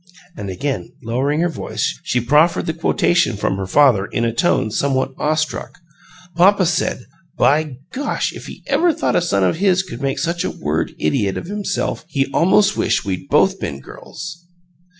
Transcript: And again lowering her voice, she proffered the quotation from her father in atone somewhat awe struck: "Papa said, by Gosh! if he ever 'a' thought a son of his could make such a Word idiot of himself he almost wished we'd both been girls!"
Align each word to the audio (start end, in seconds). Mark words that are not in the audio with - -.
And 0.35 0.49
again 0.49 0.93
lowering 1.03 1.41
her 1.41 1.47
voice, 1.47 1.99
she 2.01 2.19
proffered 2.19 2.65
the 2.65 2.73
quotation 2.73 3.37
from 3.37 3.57
her 3.57 3.67
father 3.67 4.07
in 4.07 4.25
atone 4.25 4.71
somewhat 4.71 5.13
awe 5.19 5.35
struck: 5.35 5.77
"Papa 6.35 6.65
said, 6.65 7.05
by 7.37 7.77
Gosh! 7.91 8.33
if 8.33 8.47
he 8.47 8.63
ever 8.65 8.87
'a' 8.87 8.95
thought 8.95 9.15
a 9.15 9.21
son 9.21 9.43
of 9.43 9.57
his 9.57 9.83
could 9.83 10.01
make 10.01 10.17
such 10.17 10.43
a 10.43 10.49
Word 10.49 10.95
idiot 10.97 11.37
of 11.37 11.45
himself 11.45 12.03
he 12.07 12.25
almost 12.33 12.75
wished 12.75 13.05
we'd 13.05 13.29
both 13.29 13.59
been 13.59 13.79
girls!" 13.79 14.43